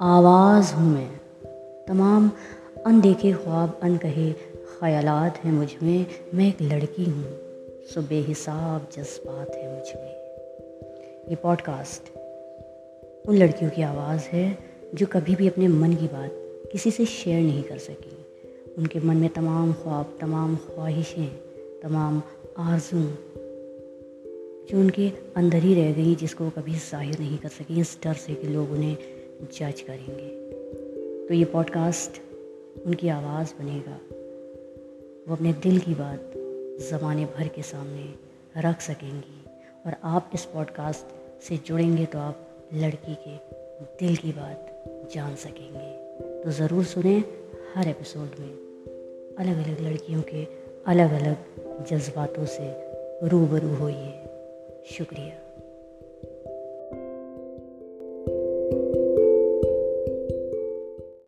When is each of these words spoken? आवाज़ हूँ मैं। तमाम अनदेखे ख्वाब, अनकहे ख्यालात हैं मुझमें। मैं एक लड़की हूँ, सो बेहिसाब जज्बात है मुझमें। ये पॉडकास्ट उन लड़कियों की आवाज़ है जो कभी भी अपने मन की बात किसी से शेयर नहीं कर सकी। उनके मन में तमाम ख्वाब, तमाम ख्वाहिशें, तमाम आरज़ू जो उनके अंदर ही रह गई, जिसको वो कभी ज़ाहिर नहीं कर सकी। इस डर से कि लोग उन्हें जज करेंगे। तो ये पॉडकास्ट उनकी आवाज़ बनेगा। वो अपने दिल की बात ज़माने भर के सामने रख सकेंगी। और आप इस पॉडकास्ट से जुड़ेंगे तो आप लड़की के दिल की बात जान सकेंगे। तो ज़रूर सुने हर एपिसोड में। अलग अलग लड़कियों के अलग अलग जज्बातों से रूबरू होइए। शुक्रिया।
आवाज़ 0.00 0.72
हूँ 0.74 0.92
मैं। 0.94 1.84
तमाम 1.88 2.30
अनदेखे 2.86 3.32
ख्वाब, 3.32 3.78
अनकहे 3.82 4.32
ख्यालात 4.32 5.36
हैं 5.38 5.52
मुझमें। 5.52 6.06
मैं 6.34 6.48
एक 6.48 6.62
लड़की 6.62 7.04
हूँ, 7.04 7.24
सो 7.84 8.02
बेहिसाब 8.02 8.88
जज्बात 8.92 9.54
है 9.54 9.68
मुझमें। 9.74 11.30
ये 11.30 11.34
पॉडकास्ट 11.34 12.10
उन 13.28 13.36
लड़कियों 13.36 13.70
की 13.70 13.82
आवाज़ 13.82 14.28
है 14.28 14.58
जो 14.94 15.06
कभी 15.06 15.34
भी 15.34 15.48
अपने 15.48 15.68
मन 15.68 15.94
की 15.94 16.06
बात 16.06 16.30
किसी 16.72 16.90
से 16.90 17.06
शेयर 17.06 17.42
नहीं 17.42 17.62
कर 17.62 17.78
सकी। 17.78 18.16
उनके 18.78 19.00
मन 19.00 19.16
में 19.16 19.28
तमाम 19.28 19.72
ख्वाब, 19.72 20.16
तमाम 20.20 20.56
ख्वाहिशें, 20.56 21.28
तमाम 21.82 22.22
आरज़ू 22.58 23.02
जो 24.70 24.80
उनके 24.80 25.10
अंदर 25.36 25.58
ही 25.58 25.74
रह 25.74 25.92
गई, 25.92 26.14
जिसको 26.14 26.44
वो 26.44 26.50
कभी 26.50 26.74
ज़ाहिर 26.74 27.18
नहीं 27.18 27.38
कर 27.38 27.48
सकी। 27.48 27.80
इस 27.80 27.98
डर 28.04 28.14
से 28.14 28.34
कि 28.34 28.48
लोग 28.48 28.70
उन्हें 28.70 28.96
जज 29.52 29.80
करेंगे। 29.80 30.28
तो 31.28 31.34
ये 31.34 31.44
पॉडकास्ट 31.44 32.20
उनकी 32.86 33.08
आवाज़ 33.08 33.62
बनेगा। 33.62 34.00
वो 35.28 35.34
अपने 35.34 35.52
दिल 35.52 35.78
की 35.78 35.94
बात 35.94 36.32
ज़माने 36.90 37.24
भर 37.24 37.48
के 37.48 37.62
सामने 37.62 38.14
रख 38.60 38.80
सकेंगी। 38.80 39.44
और 39.86 39.96
आप 40.04 40.30
इस 40.34 40.44
पॉडकास्ट 40.44 41.06
से 41.42 41.56
जुड़ेंगे 41.56 42.06
तो 42.06 42.18
आप 42.18 42.48
लड़की 42.74 43.14
के 43.14 43.36
दिल 44.06 44.16
की 44.16 44.32
बात 44.32 44.84
जान 45.14 45.36
सकेंगे। 45.36 46.04
तो 46.44 46.50
ज़रूर 46.50 46.84
सुने 46.84 47.24
हर 47.74 47.88
एपिसोड 47.88 48.28
में। 48.40 48.52
अलग 49.38 49.68
अलग 49.68 49.80
लड़कियों 49.80 50.22
के 50.22 50.44
अलग 50.86 51.12
अलग 51.12 51.36
जज्बातों 51.86 52.46
से 52.46 52.74
रूबरू 53.28 53.74
होइए। 53.74 54.22
शुक्रिया। 54.90 55.63